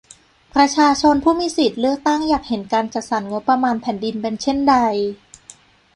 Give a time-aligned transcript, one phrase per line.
[0.55, 4.75] ประชาชนผู้มีสิทธิ์เลือกตั้งอยากเห็นการจัดสรรงบประมาณแผ่นดินเป็นเช่นใด?